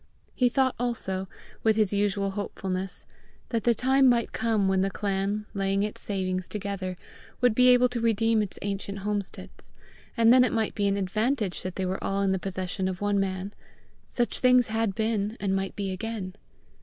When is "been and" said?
14.95-15.55